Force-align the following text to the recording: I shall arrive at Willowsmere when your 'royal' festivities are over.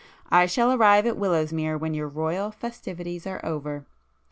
I 0.31 0.47
shall 0.47 0.71
arrive 0.73 1.05
at 1.05 1.15
Willowsmere 1.15 1.77
when 1.77 1.93
your 1.93 2.07
'royal' 2.07 2.49
festivities 2.49 3.27
are 3.27 3.39
over. 3.45 3.85